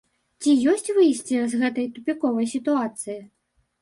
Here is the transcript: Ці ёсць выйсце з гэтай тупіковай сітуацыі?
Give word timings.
Ці 0.43 0.53
ёсць 0.71 0.87
выйсце 0.95 1.37
з 1.51 1.61
гэтай 1.65 1.85
тупіковай 1.99 2.51
сітуацыі? 2.55 3.19